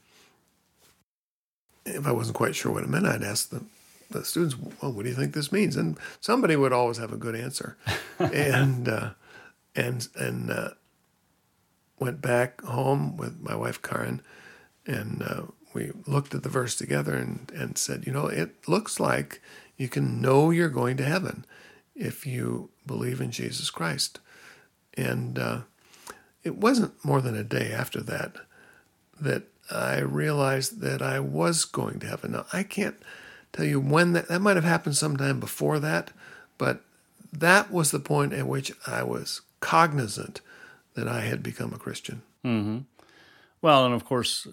if 1.86 2.06
I 2.06 2.12
wasn't 2.12 2.36
quite 2.36 2.54
sure 2.54 2.72
what 2.72 2.82
it 2.82 2.88
meant, 2.88 3.06
I'd 3.06 3.22
ask 3.22 3.50
the 3.50 3.62
the 4.10 4.24
students, 4.24 4.56
"Well, 4.80 4.92
what 4.92 5.02
do 5.02 5.08
you 5.08 5.16
think 5.16 5.32
this 5.32 5.50
means?" 5.50 5.76
And 5.76 5.98
somebody 6.20 6.56
would 6.56 6.72
always 6.72 6.98
have 6.98 7.12
a 7.12 7.16
good 7.16 7.34
answer, 7.34 7.76
and 8.18 8.88
uh, 8.88 9.10
and 9.74 10.06
and 10.14 10.50
uh, 10.50 10.70
went 11.98 12.20
back 12.20 12.62
home 12.62 13.16
with 13.16 13.40
my 13.40 13.56
wife 13.56 13.82
Karen 13.82 14.22
and 14.86 15.22
uh, 15.22 15.42
we 15.74 15.92
looked 16.06 16.34
at 16.34 16.42
the 16.42 16.48
verse 16.48 16.76
together 16.76 17.14
and, 17.14 17.50
and 17.54 17.76
said, 17.76 18.06
you 18.06 18.12
know, 18.12 18.26
it 18.26 18.68
looks 18.68 19.00
like 19.00 19.42
you 19.76 19.88
can 19.88 20.20
know 20.20 20.50
you're 20.50 20.68
going 20.68 20.96
to 20.96 21.04
heaven 21.04 21.44
if 21.94 22.26
you 22.26 22.70
believe 22.86 23.20
in 23.20 23.30
Jesus 23.30 23.70
Christ. 23.70 24.20
And 24.94 25.38
uh, 25.38 25.60
it 26.44 26.56
wasn't 26.56 27.04
more 27.04 27.20
than 27.20 27.36
a 27.36 27.44
day 27.44 27.72
after 27.72 28.00
that 28.02 28.36
that 29.20 29.44
I 29.70 29.98
realized 29.98 30.80
that 30.80 31.02
I 31.02 31.20
was 31.20 31.64
going 31.64 32.00
to 32.00 32.06
heaven. 32.06 32.32
Now, 32.32 32.46
I 32.52 32.62
can't 32.62 32.96
tell 33.52 33.64
you 33.64 33.80
when 33.80 34.12
that, 34.12 34.28
that 34.28 34.40
might 34.40 34.56
have 34.56 34.64
happened 34.64 34.96
sometime 34.96 35.40
before 35.40 35.78
that, 35.80 36.12
but 36.58 36.82
that 37.32 37.70
was 37.70 37.90
the 37.90 38.00
point 38.00 38.32
at 38.32 38.46
which 38.46 38.72
I 38.86 39.02
was 39.02 39.42
cognizant 39.60 40.40
that 40.94 41.08
I 41.08 41.20
had 41.20 41.42
become 41.42 41.72
a 41.72 41.78
Christian. 41.78 42.22
mm-hmm. 42.44 42.78
Well, 43.62 43.86
and 43.86 43.94
of 43.94 44.04
course, 44.04 44.46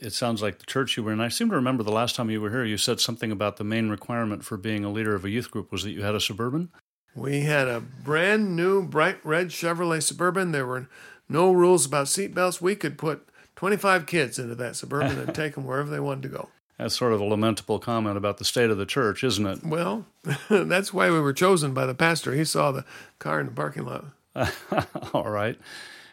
it 0.00 0.12
sounds 0.12 0.42
like 0.42 0.58
the 0.58 0.66
church 0.66 0.96
you 0.96 1.02
were 1.02 1.12
in. 1.12 1.20
I 1.20 1.28
seem 1.28 1.48
to 1.48 1.54
remember 1.54 1.82
the 1.82 1.92
last 1.92 2.16
time 2.16 2.28
you 2.28 2.40
were 2.40 2.50
here, 2.50 2.64
you 2.64 2.76
said 2.76 3.00
something 3.00 3.30
about 3.30 3.56
the 3.56 3.64
main 3.64 3.88
requirement 3.88 4.44
for 4.44 4.56
being 4.56 4.84
a 4.84 4.90
leader 4.90 5.14
of 5.14 5.24
a 5.24 5.30
youth 5.30 5.50
group 5.50 5.70
was 5.72 5.84
that 5.84 5.92
you 5.92 6.02
had 6.02 6.14
a 6.14 6.20
suburban. 6.20 6.68
We 7.14 7.42
had 7.42 7.68
a 7.68 7.80
brand 7.80 8.56
new 8.56 8.82
bright 8.82 9.24
red 9.24 9.48
Chevrolet 9.48 10.02
Suburban. 10.02 10.52
There 10.52 10.66
were 10.66 10.88
no 11.28 11.52
rules 11.52 11.86
about 11.86 12.06
seatbelts. 12.06 12.60
We 12.60 12.76
could 12.76 12.98
put 12.98 13.27
25 13.58 14.06
kids 14.06 14.38
into 14.38 14.54
that 14.54 14.76
Suburban 14.76 15.18
and 15.18 15.34
take 15.34 15.56
them 15.56 15.66
wherever 15.66 15.90
they 15.90 15.98
wanted 15.98 16.22
to 16.22 16.28
go. 16.28 16.48
That's 16.78 16.96
sort 16.96 17.12
of 17.12 17.20
a 17.20 17.24
lamentable 17.24 17.80
comment 17.80 18.16
about 18.16 18.38
the 18.38 18.44
state 18.44 18.70
of 18.70 18.78
the 18.78 18.86
church, 18.86 19.24
isn't 19.24 19.44
it? 19.44 19.64
Well, 19.64 20.06
that's 20.48 20.94
why 20.94 21.10
we 21.10 21.18
were 21.18 21.32
chosen 21.32 21.74
by 21.74 21.84
the 21.84 21.94
pastor. 21.94 22.34
He 22.34 22.44
saw 22.44 22.70
the 22.70 22.84
car 23.18 23.40
in 23.40 23.46
the 23.46 23.52
parking 23.52 23.84
lot. 23.84 24.04
All 25.12 25.28
right. 25.28 25.58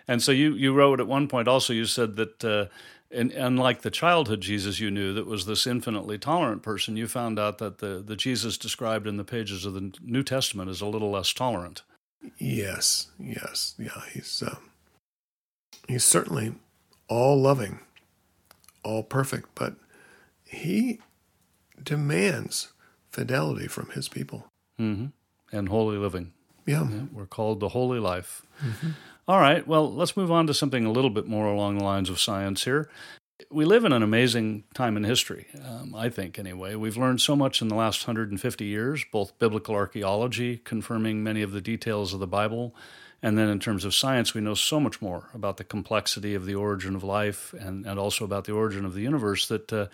And 0.08 0.24
so 0.24 0.32
you, 0.32 0.56
you 0.56 0.74
wrote 0.74 1.00
at 1.00 1.06
one 1.06 1.28
point 1.28 1.48
also, 1.48 1.72
you 1.72 1.86
said 1.86 2.16
that 2.16 2.44
uh, 2.44 2.66
in, 3.12 3.32
unlike 3.34 3.84
the 3.84 3.92
childhood 3.92 4.42
Jesus 4.42 4.80
you 4.80 4.90
knew 4.90 5.14
that 5.14 5.28
was 5.28 5.46
this 5.46 5.68
infinitely 5.68 6.18
tolerant 6.18 6.64
person, 6.64 6.98
you 6.98 7.08
found 7.08 7.38
out 7.38 7.60
that 7.60 7.78
the, 7.78 8.04
the 8.04 8.16
Jesus 8.16 8.58
described 8.58 9.06
in 9.06 9.18
the 9.18 9.24
pages 9.24 9.66
of 9.66 9.76
the 9.76 9.94
New 10.02 10.24
Testament 10.24 10.72
is 10.72 10.82
a 10.82 10.88
little 10.88 11.12
less 11.12 11.32
tolerant. 11.32 11.84
Yes, 12.40 13.10
yes, 13.20 13.76
yeah. 13.78 14.02
He's 14.12 14.42
um, 14.42 14.72
he's 15.88 16.04
certainly 16.04 16.56
all 17.08 17.40
loving, 17.40 17.80
all 18.84 19.04
perfect, 19.04 19.50
but 19.56 19.76
he 20.44 21.00
demands 21.82 22.72
fidelity 23.10 23.68
from 23.68 23.90
his 23.92 24.08
people 24.08 24.48
mm-hmm. 24.80 25.08
and 25.56 25.70
holy 25.70 25.98
living. 25.98 26.34
Yeah. 26.66 26.88
yeah. 26.90 27.06
we're 27.12 27.26
called 27.26 27.60
the 27.60 27.70
holy 27.70 28.00
life. 28.00 28.46
Mm-hmm. 28.64 28.92
All 29.28 29.40
right, 29.40 29.66
well, 29.68 29.92
let's 29.92 30.16
move 30.16 30.32
on 30.32 30.46
to 30.48 30.54
something 30.54 30.86
a 30.86 30.92
little 30.92 31.10
bit 31.10 31.28
more 31.28 31.48
along 31.48 31.80
the 31.80 31.84
lines 31.84 32.10
of 32.10 32.20
science 32.20 32.64
here. 32.64 32.90
We 33.50 33.66
live 33.66 33.84
in 33.84 33.92
an 33.92 34.04
amazing 34.04 34.66
time 34.74 34.96
in 34.98 35.04
history, 35.04 35.48
um, 35.68 35.96
I 35.96 36.10
think, 36.10 36.38
anyway. 36.38 36.76
We've 36.76 36.96
learned 36.96 37.22
so 37.22 37.36
much 37.36 37.62
in 37.62 37.68
the 37.68 37.76
last 37.76 38.08
150 38.08 38.66
years, 38.66 39.04
both 39.12 39.38
biblical 39.40 39.76
archaeology, 39.76 40.58
confirming 40.58 41.24
many 41.24 41.42
of 41.42 41.52
the 41.52 41.60
details 41.60 42.14
of 42.14 42.20
the 42.20 42.28
Bible, 42.28 42.76
and 43.22 43.38
then 43.38 43.50
in 43.50 43.60
terms 43.60 43.86
of 43.86 43.96
science, 43.96 44.34
we 44.34 44.42
know 44.42 44.54
so 44.54 44.80
much 44.80 45.02
more 45.02 45.30
about 45.34 45.58
the 45.58 45.64
complexity 45.64 46.36
of 46.36 46.46
the 46.46 46.56
origin 46.56 46.96
of 46.96 47.04
life 47.04 47.54
and, 47.54 47.86
and 47.86 48.00
also 48.00 48.26
about 48.26 48.46
the 48.46 48.54
origin 48.54 48.86
of 48.86 48.94
the 48.94 49.02
universe 49.02 49.48
that 49.48 49.72
uh, 49.74 49.88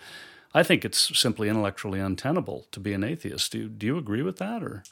I 0.54 0.62
think 0.62 0.84
it's 0.84 1.18
simply 1.18 1.48
intellectually 1.48 2.00
untenable 2.00 2.66
to 2.72 2.80
be 2.80 2.92
an 2.92 3.04
atheist. 3.04 3.52
Do 3.52 3.58
you, 3.58 3.68
do 3.68 3.86
you 3.86 3.98
agree 3.98 4.22
with 4.22 4.36
that? 4.38 4.62
or? 4.62 4.82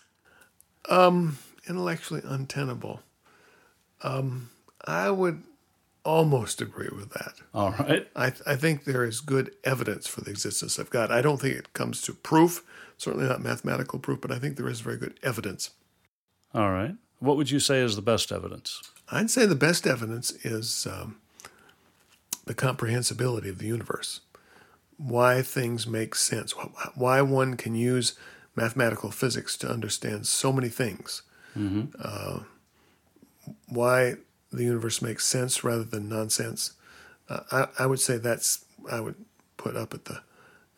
Um, 0.88 1.38
intellectually 1.68 2.22
untenable. 2.24 3.02
Um, 4.02 4.50
I 4.86 5.10
would 5.10 5.42
almost 6.04 6.62
agree 6.62 6.88
with 6.90 7.10
that. 7.10 7.34
All 7.52 7.72
right. 7.72 8.08
I, 8.16 8.30
th- 8.30 8.42
I 8.46 8.56
think 8.56 8.84
there 8.84 9.04
is 9.04 9.20
good 9.20 9.54
evidence 9.64 10.06
for 10.06 10.22
the 10.22 10.30
existence 10.30 10.78
of 10.78 10.88
God. 10.88 11.10
I 11.10 11.20
don't 11.20 11.40
think 11.40 11.56
it 11.56 11.74
comes 11.74 12.00
to 12.02 12.14
proof, 12.14 12.64
certainly 12.96 13.28
not 13.28 13.42
mathematical 13.42 13.98
proof, 13.98 14.20
but 14.20 14.32
I 14.32 14.38
think 14.38 14.56
there 14.56 14.68
is 14.68 14.80
very 14.80 14.96
good 14.96 15.20
evidence. 15.22 15.70
All 16.54 16.70
right. 16.70 16.94
What 17.20 17.36
would 17.36 17.50
you 17.50 17.60
say 17.60 17.80
is 17.80 17.96
the 17.96 18.02
best 18.02 18.32
evidence? 18.32 18.82
I'd 19.10 19.30
say 19.30 19.46
the 19.46 19.54
best 19.54 19.86
evidence 19.86 20.30
is 20.44 20.86
um, 20.90 21.16
the 22.46 22.54
comprehensibility 22.54 23.48
of 23.48 23.58
the 23.58 23.66
universe. 23.66 24.20
Why 24.96 25.42
things 25.42 25.86
make 25.86 26.14
sense. 26.14 26.52
Why 26.94 27.22
one 27.22 27.56
can 27.56 27.74
use 27.74 28.14
mathematical 28.56 29.10
physics 29.10 29.56
to 29.58 29.70
understand 29.70 30.26
so 30.26 30.52
many 30.52 30.68
things. 30.68 31.22
Mm-hmm. 31.56 31.96
Uh, 32.02 32.40
why 33.68 34.16
the 34.52 34.64
universe 34.64 35.00
makes 35.00 35.26
sense 35.26 35.64
rather 35.64 35.84
than 35.84 36.08
nonsense. 36.08 36.72
Uh, 37.28 37.40
I, 37.50 37.84
I 37.84 37.86
would 37.86 38.00
say 38.00 38.16
that's 38.18 38.64
I 38.90 39.00
would 39.00 39.16
put 39.56 39.76
up 39.76 39.94
at 39.94 40.06
the 40.06 40.22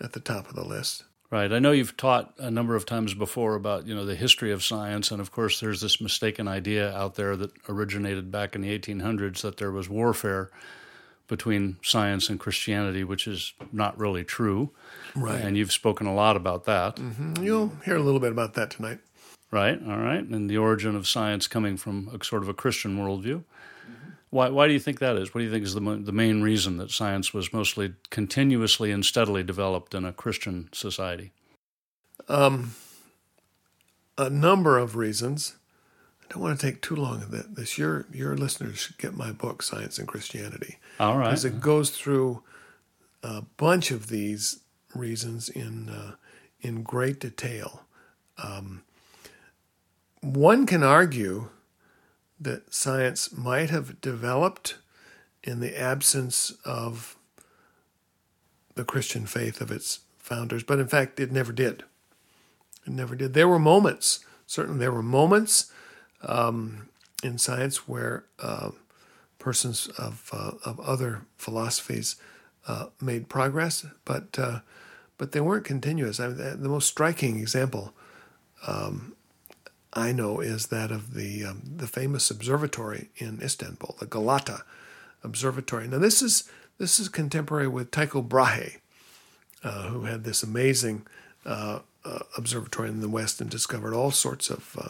at 0.01 0.13
the 0.13 0.21
top 0.21 0.49
of 0.49 0.55
the 0.55 0.65
list. 0.65 1.05
Right. 1.33 1.51
I 1.51 1.61
know 1.61 1.73
you've 1.73 1.97
taught 1.97 2.35
a 2.37 2.51
number 2.51 2.77
of 2.77 2.85
times 2.85 3.15
before 3.15 3.55
about 3.55 3.87
you 3.87 3.95
know 3.95 4.05
the 4.05 4.15
history 4.15 4.53
of 4.53 4.63
science, 4.63 5.11
and 5.11 5.19
of 5.19 5.33
course 5.33 5.61
there's 5.61 5.81
this 5.81 5.99
mistaken 5.99 6.47
idea 6.47 6.95
out 6.95 7.15
there 7.15 7.37
that 7.37 7.53
originated 7.71 8.31
back 8.31 8.55
in 8.55 8.61
the 8.61 8.79
1800s 8.79 9.41
that 9.41 9.57
there 9.57 9.71
was 9.71 9.89
warfare 9.89 10.51
between 11.29 11.79
science 11.83 12.29
and 12.29 12.39
Christianity, 12.39 13.03
which 13.03 13.27
is 13.27 13.55
not 13.73 13.99
really 13.99 14.25
true. 14.25 14.73
Right. 15.17 15.41
And 15.41 15.57
you've 15.57 15.73
spoken 15.73 16.07
a 16.07 16.15
lot 16.15 16.37
about 16.37 16.65
that. 16.65 16.97
Mm-hmm. 16.97 17.43
You'll 17.43 17.73
hear 17.83 17.97
a 17.97 18.03
little 18.03 18.21
bit 18.21 18.33
about 18.33 18.53
that 18.55 18.71
tonight. 18.71 18.99
Right. 19.51 19.81
All 19.89 19.99
right. 19.99 20.23
And 20.23 20.51
the 20.51 20.59
origin 20.59 20.95
of 20.95 21.09
science 21.09 21.47
coming 21.47 21.79
from 21.79 22.11
a 22.13 22.23
sort 22.23 22.43
of 22.43 22.51
a 22.51 22.55
Christian 22.55 22.99
worldview. 22.99 23.45
Why, 24.33 24.49
why 24.49 24.67
do 24.67 24.73
you 24.73 24.81
think 24.81 24.99
that 25.01 25.17
is? 25.17 25.35
What 25.35 25.41
do 25.41 25.45
you 25.45 25.51
think 25.51 25.63
is 25.63 25.75
the, 25.75 25.81
the 25.81 26.11
main 26.11 26.41
reason 26.41 26.79
that 26.79 26.91
science 26.91 27.35
was 27.35 27.53
mostly 27.53 27.93
continuously 28.09 28.91
and 28.91 29.05
steadily 29.05 29.43
developed 29.43 29.95
in 29.95 30.07
a 30.07 30.13
Christian 30.13 30.71
society? 30.73 31.33
Um, 32.31 32.75
a 34.17 34.31
number 34.31 34.79
of 34.79 34.97
reasons. 34.97 35.57
I 36.23 36.33
don't 36.33 36.43
want 36.43 36.59
to 36.59 36.67
take 36.67 36.81
too 36.81 36.97
long 36.97 37.21
of 37.21 37.55
this. 37.55 37.77
Your 37.77 38.07
your 38.11 38.35
listeners 38.35 38.79
should 38.79 38.97
get 38.97 39.15
my 39.15 39.33
book, 39.33 39.63
Science 39.63 39.99
and 39.99 40.09
Christianity. 40.09 40.79
All 40.99 41.19
right. 41.19 41.27
Because 41.27 41.45
it 41.45 41.61
goes 41.61 41.91
through 41.91 42.43
a 43.23 43.43
bunch 43.59 43.91
of 43.91 44.09
these 44.09 44.61
reasons 44.95 45.51
in 45.51 45.91
uh, 45.91 46.13
in 46.63 46.83
great 46.83 47.21
detail. 47.21 47.83
Um, 48.43 48.83
one 50.23 50.65
can 50.65 50.83
argue 50.83 51.51
that 52.43 52.73
science 52.75 53.33
might 53.33 53.71
have 53.71 54.01
developed 54.01 54.77
in 55.43 55.61
the 55.61 55.79
absence 55.79 56.53
of 56.65 57.17
the 58.75 58.85
Christian 58.85 59.27
faith 59.27 59.61
of 59.61 59.71
its 59.71 60.01
founders, 60.19 60.63
but 60.63 60.79
in 60.79 60.89
fact, 60.89 61.21
it 61.21 61.33
never 61.33 61.53
did. 61.53 61.85
It 62.87 62.93
never 62.93 63.15
did. 63.15 63.35
There 63.35 63.49
were 63.49 63.59
moments, 63.59 64.25
certainly, 64.47 64.79
there 64.79 64.93
were 64.93 65.03
moments 65.03 65.71
um, 66.23 66.89
in 67.23 67.39
science 67.39 67.89
where 67.89 68.25
uh, 68.41 68.71
persons 69.39 69.89
of, 69.99 70.31
uh, 70.33 70.53
of 70.65 70.81
other 70.81 71.23
philosophies 71.37 72.17
uh, 72.67 72.87
made 73.01 73.29
progress, 73.29 73.85
but 74.05 74.39
uh, 74.39 74.61
but 75.19 75.33
they 75.33 75.41
weren't 75.41 75.65
continuous. 75.65 76.19
I 76.19 76.29
mean, 76.29 76.63
the 76.63 76.69
most 76.69 76.89
striking 76.89 77.39
example 77.39 77.93
um, 78.67 79.15
I 79.93 80.13
know 80.13 80.41
is 80.41 80.69
that 80.69 80.91
of 80.91 81.15
the 81.15 81.45
um, 81.45 81.63
the 81.77 81.87
famous 81.87 82.31
observatory 82.31 83.11
in 83.17 83.41
Istanbul, 83.43 83.97
the 84.01 84.07
Galata 84.07 84.65
Observatory. 85.23 85.87
Now 85.87 85.99
this 85.99 86.23
is 86.23 86.49
this 86.79 86.99
is 86.99 87.09
contemporary 87.09 87.69
with 87.69 87.91
Tycho 87.91 88.23
Brahe, 88.23 88.79
uh, 89.63 89.89
who 89.89 90.05
had 90.05 90.25
this 90.25 90.43
amazing 90.43 91.07
uh, 91.45 91.81
uh, 92.05 92.21
observatory 92.37 92.89
in 92.89 93.01
the 93.01 93.09
West 93.09 93.41
and 93.41 93.51
discovered 93.51 93.95
all 93.95 94.11
sorts 94.11 94.51
of 94.51 94.77
uh, 94.81 94.89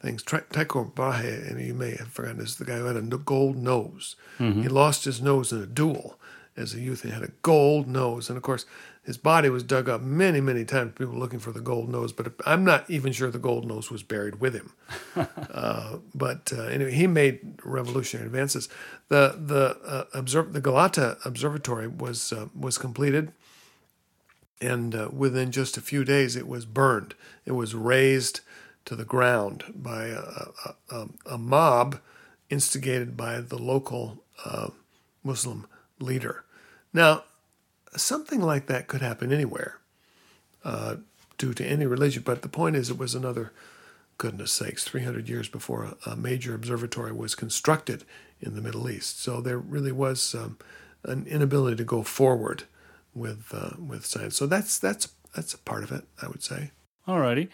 things. 0.00 0.22
Tycho 0.22 0.84
Brahe, 0.84 1.48
and 1.48 1.60
you 1.60 1.74
may 1.74 1.96
have 1.96 2.08
forgotten, 2.08 2.40
is 2.40 2.56
the 2.56 2.64
guy 2.64 2.76
who 2.76 2.84
had 2.84 2.96
a 2.96 3.02
gold 3.02 3.56
nose. 3.56 4.16
Mm-hmm. 4.38 4.62
He 4.62 4.68
lost 4.68 5.04
his 5.04 5.22
nose 5.22 5.52
in 5.52 5.62
a 5.62 5.66
duel 5.66 6.18
as 6.56 6.74
a 6.74 6.80
youth. 6.80 7.02
He 7.02 7.10
had 7.10 7.22
a 7.22 7.32
gold 7.42 7.88
nose, 7.88 8.28
and 8.28 8.36
of 8.36 8.42
course, 8.42 8.66
his 9.02 9.16
body 9.16 9.48
was 9.48 9.62
dug 9.62 9.88
up 9.88 10.00
many, 10.00 10.40
many 10.40 10.64
times. 10.64 10.92
People 10.96 11.14
looking 11.14 11.38
for 11.38 11.50
the 11.50 11.60
gold 11.60 11.88
nose, 11.88 12.12
but 12.12 12.32
I'm 12.46 12.64
not 12.64 12.88
even 12.88 13.12
sure 13.12 13.30
the 13.30 13.38
gold 13.38 13.66
nose 13.66 13.90
was 13.90 14.02
buried 14.02 14.40
with 14.40 14.54
him. 14.54 14.72
uh, 15.16 15.96
but 16.14 16.52
uh, 16.56 16.64
anyway, 16.64 16.92
he 16.92 17.06
made 17.06 17.60
revolutionary 17.64 18.26
advances. 18.26 18.68
The 19.08 19.36
the 19.38 19.78
uh, 19.84 20.04
observ- 20.14 20.52
the 20.52 20.60
Galata 20.60 21.18
Observatory 21.24 21.88
was 21.88 22.32
uh, 22.32 22.48
was 22.58 22.78
completed, 22.78 23.32
and 24.60 24.94
uh, 24.94 25.08
within 25.12 25.50
just 25.50 25.76
a 25.76 25.80
few 25.82 26.04
days, 26.04 26.36
it 26.36 26.46
was 26.46 26.64
burned. 26.64 27.14
It 27.44 27.52
was 27.52 27.74
razed 27.74 28.40
to 28.84 28.96
the 28.96 29.04
ground 29.04 29.64
by 29.74 30.06
a, 30.06 30.46
a, 30.90 31.06
a 31.26 31.38
mob 31.38 32.00
instigated 32.50 33.16
by 33.16 33.40
the 33.40 33.58
local 33.58 34.22
uh, 34.44 34.68
Muslim 35.24 35.66
leader. 36.02 36.44
Now, 36.92 37.24
something 37.96 38.40
like 38.40 38.66
that 38.66 38.88
could 38.88 39.00
happen 39.00 39.32
anywhere 39.32 39.78
uh, 40.64 40.96
due 41.38 41.54
to 41.54 41.64
any 41.64 41.86
religion, 41.86 42.22
but 42.24 42.42
the 42.42 42.48
point 42.48 42.76
is, 42.76 42.90
it 42.90 42.98
was 42.98 43.14
another, 43.14 43.52
goodness 44.18 44.52
sakes, 44.52 44.84
300 44.84 45.28
years 45.28 45.48
before 45.48 45.96
a, 46.06 46.10
a 46.10 46.16
major 46.16 46.54
observatory 46.54 47.12
was 47.12 47.34
constructed 47.34 48.04
in 48.40 48.54
the 48.54 48.60
Middle 48.60 48.90
East. 48.90 49.20
So 49.20 49.40
there 49.40 49.58
really 49.58 49.92
was 49.92 50.34
um, 50.34 50.58
an 51.04 51.26
inability 51.26 51.76
to 51.76 51.84
go 51.84 52.02
forward 52.02 52.64
with 53.14 53.48
uh, 53.52 53.70
with 53.78 54.06
science. 54.06 54.36
So 54.36 54.46
that's 54.46 54.78
that's 54.78 55.08
that's 55.34 55.54
a 55.54 55.58
part 55.58 55.84
of 55.84 55.92
it, 55.92 56.04
I 56.20 56.28
would 56.28 56.42
say. 56.42 56.70
All 57.06 57.18
righty. 57.18 57.48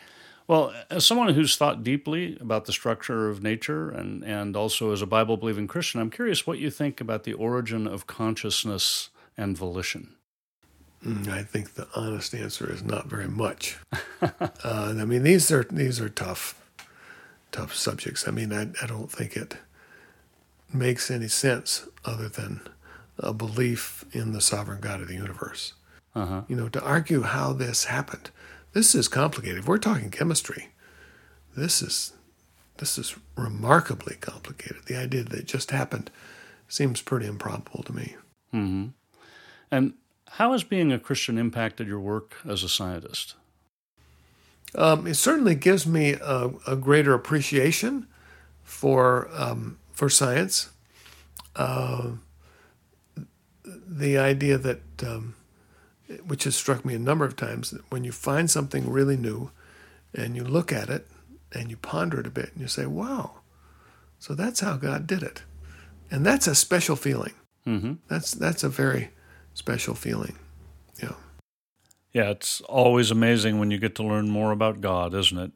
Well, 0.48 0.72
as 0.88 1.04
someone 1.04 1.34
who's 1.34 1.56
thought 1.56 1.84
deeply 1.84 2.38
about 2.40 2.64
the 2.64 2.72
structure 2.72 3.28
of 3.28 3.42
nature 3.42 3.90
and, 3.90 4.24
and 4.24 4.56
also 4.56 4.92
as 4.92 5.02
a 5.02 5.06
Bible 5.06 5.36
believing 5.36 5.66
Christian, 5.66 6.00
I'm 6.00 6.10
curious 6.10 6.46
what 6.46 6.58
you 6.58 6.70
think 6.70 7.02
about 7.02 7.24
the 7.24 7.34
origin 7.34 7.86
of 7.86 8.06
consciousness 8.06 9.10
and 9.36 9.56
volition. 9.56 10.16
Mm, 11.04 11.28
I 11.28 11.42
think 11.42 11.74
the 11.74 11.86
honest 11.94 12.34
answer 12.34 12.72
is 12.72 12.82
not 12.82 13.06
very 13.08 13.28
much. 13.28 13.76
uh, 14.22 14.38
I 14.64 15.04
mean, 15.04 15.22
these 15.22 15.52
are 15.52 15.64
these 15.64 16.00
are 16.00 16.08
tough, 16.08 16.60
tough 17.52 17.74
subjects. 17.74 18.26
I 18.26 18.30
mean, 18.30 18.52
I, 18.52 18.70
I 18.82 18.86
don't 18.86 19.12
think 19.12 19.36
it 19.36 19.58
makes 20.72 21.10
any 21.10 21.28
sense 21.28 21.86
other 22.06 22.28
than 22.28 22.62
a 23.18 23.34
belief 23.34 24.06
in 24.12 24.32
the 24.32 24.40
sovereign 24.40 24.80
God 24.80 25.02
of 25.02 25.08
the 25.08 25.14
universe. 25.14 25.74
Uh-huh. 26.14 26.42
You 26.48 26.56
know, 26.56 26.68
to 26.70 26.82
argue 26.82 27.22
how 27.22 27.52
this 27.52 27.84
happened 27.84 28.30
this 28.78 28.94
is 28.94 29.08
complicated. 29.08 29.58
If 29.58 29.66
we're 29.66 29.78
talking 29.78 30.08
chemistry, 30.08 30.68
this 31.56 31.82
is 31.82 32.12
this 32.76 32.96
is 32.96 33.16
remarkably 33.36 34.14
complicated. 34.20 34.84
The 34.86 34.94
idea 34.94 35.24
that 35.24 35.40
it 35.40 35.46
just 35.46 35.72
happened 35.72 36.12
seems 36.68 37.02
pretty 37.02 37.26
improbable 37.26 37.82
to 37.82 37.92
me. 37.92 38.14
Mm-hmm. 38.54 38.86
And 39.72 39.94
how 40.28 40.52
has 40.52 40.62
being 40.62 40.92
a 40.92 40.98
Christian 41.00 41.38
impacted 41.38 41.88
your 41.88 41.98
work 41.98 42.36
as 42.48 42.62
a 42.62 42.68
scientist? 42.68 43.34
Um, 44.76 45.08
it 45.08 45.14
certainly 45.14 45.56
gives 45.56 45.84
me 45.84 46.12
a, 46.12 46.52
a 46.68 46.76
greater 46.76 47.14
appreciation 47.14 48.06
for 48.62 49.28
um, 49.34 49.78
for 49.90 50.08
science. 50.08 50.70
uh, 51.56 52.10
the 53.64 54.16
idea 54.16 54.56
that, 54.56 54.82
um, 55.02 55.34
which 56.26 56.44
has 56.44 56.56
struck 56.56 56.84
me 56.84 56.94
a 56.94 56.98
number 56.98 57.24
of 57.24 57.36
times, 57.36 57.70
that 57.70 57.90
when 57.90 58.04
you 58.04 58.12
find 58.12 58.50
something 58.50 58.90
really 58.90 59.16
new 59.16 59.50
and 60.14 60.34
you 60.36 60.44
look 60.44 60.72
at 60.72 60.88
it 60.88 61.06
and 61.52 61.70
you 61.70 61.76
ponder 61.76 62.20
it 62.20 62.26
a 62.26 62.30
bit 62.30 62.50
and 62.52 62.60
you 62.60 62.68
say, 62.68 62.86
wow, 62.86 63.40
so 64.18 64.34
that's 64.34 64.60
how 64.60 64.76
God 64.76 65.06
did 65.06 65.22
it. 65.22 65.42
And 66.10 66.24
that's 66.24 66.46
a 66.46 66.54
special 66.54 66.96
feeling. 66.96 67.34
Mm-hmm. 67.66 67.94
That's, 68.08 68.32
that's 68.32 68.64
a 68.64 68.68
very 68.68 69.10
special 69.54 69.94
feeling. 69.94 70.38
Yeah. 71.02 71.14
Yeah, 72.12 72.30
it's 72.30 72.62
always 72.62 73.10
amazing 73.10 73.58
when 73.58 73.70
you 73.70 73.78
get 73.78 73.94
to 73.96 74.02
learn 74.02 74.30
more 74.30 74.50
about 74.50 74.80
God, 74.80 75.14
isn't 75.14 75.38
it? 75.38 75.52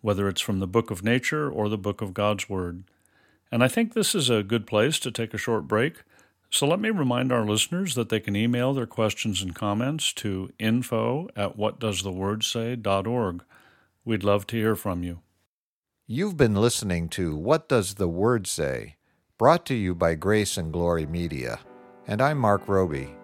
Whether 0.00 0.28
it's 0.28 0.40
from 0.40 0.58
the 0.58 0.66
book 0.66 0.90
of 0.90 1.04
nature 1.04 1.48
or 1.48 1.68
the 1.68 1.78
book 1.78 2.02
of 2.02 2.12
God's 2.12 2.48
Word. 2.48 2.82
And 3.52 3.62
I 3.62 3.68
think 3.68 3.94
this 3.94 4.14
is 4.14 4.28
a 4.28 4.42
good 4.42 4.66
place 4.66 4.98
to 4.98 5.12
take 5.12 5.32
a 5.32 5.38
short 5.38 5.68
break. 5.68 6.02
So 6.54 6.68
let 6.68 6.78
me 6.78 6.90
remind 6.90 7.32
our 7.32 7.44
listeners 7.44 7.96
that 7.96 8.10
they 8.10 8.20
can 8.20 8.36
email 8.36 8.72
their 8.74 8.86
questions 8.86 9.42
and 9.42 9.52
comments 9.52 10.12
to 10.12 10.52
info 10.56 11.26
at 11.34 11.56
whatdoesthewordsay.org. 11.56 13.42
We'd 14.04 14.22
love 14.22 14.46
to 14.46 14.56
hear 14.56 14.76
from 14.76 15.02
you. 15.02 15.18
You've 16.06 16.36
been 16.36 16.54
listening 16.54 17.08
to 17.08 17.34
What 17.34 17.68
Does 17.68 17.94
the 17.94 18.06
Word 18.06 18.46
Say? 18.46 18.94
brought 19.36 19.66
to 19.66 19.74
you 19.74 19.96
by 19.96 20.14
Grace 20.14 20.56
and 20.56 20.72
Glory 20.72 21.06
Media. 21.06 21.58
And 22.06 22.22
I'm 22.22 22.38
Marc 22.38 22.68
Roby. 22.68 23.16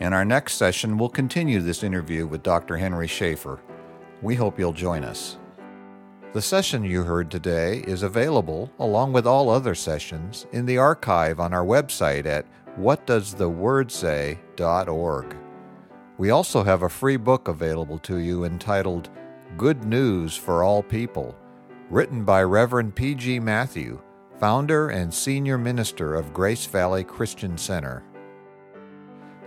In 0.00 0.12
our 0.12 0.24
next 0.24 0.54
session, 0.54 0.98
we'll 0.98 1.08
continue 1.08 1.60
this 1.60 1.84
interview 1.84 2.26
with 2.26 2.42
Dr. 2.42 2.76
Henry 2.76 3.06
Schaefer. 3.06 3.62
We 4.22 4.34
hope 4.34 4.58
you'll 4.58 4.72
join 4.72 5.04
us. 5.04 5.38
The 6.32 6.42
session 6.42 6.82
you 6.82 7.04
heard 7.04 7.30
today 7.30 7.84
is 7.86 8.02
available, 8.02 8.72
along 8.80 9.12
with 9.12 9.26
all 9.26 9.50
other 9.50 9.76
sessions, 9.76 10.46
in 10.50 10.66
the 10.66 10.78
archive 10.78 11.38
on 11.38 11.52
our 11.52 11.64
website 11.64 12.26
at 12.26 12.44
whatdoesthewordsay.org. 12.78 15.36
We 16.18 16.30
also 16.30 16.62
have 16.62 16.82
a 16.82 16.88
free 16.88 17.16
book 17.16 17.48
available 17.48 17.98
to 18.00 18.18
you 18.18 18.44
entitled 18.44 19.08
Good 19.56 19.84
News 19.84 20.36
for 20.36 20.62
All 20.62 20.82
People, 20.82 21.34
written 21.90 22.24
by 22.24 22.42
Reverend 22.42 22.94
P.G. 22.94 23.40
Matthew, 23.40 24.00
founder 24.38 24.88
and 24.88 25.12
senior 25.12 25.58
minister 25.58 26.14
of 26.14 26.32
Grace 26.32 26.64
Valley 26.66 27.04
Christian 27.04 27.58
Center. 27.58 28.04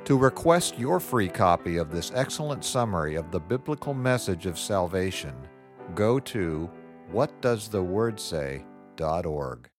To 0.05 0.17
request 0.17 0.77
your 0.77 0.99
free 0.99 1.29
copy 1.29 1.77
of 1.77 1.91
this 1.91 2.11
excellent 2.13 2.63
summary 2.63 3.15
of 3.15 3.31
the 3.31 3.39
biblical 3.39 3.95
message 3.95 4.45
of 4.45 4.59
salvation, 4.59 5.33
go 5.95 6.19
to 6.19 6.69
whatdoesthewordsay.org. 7.11 9.69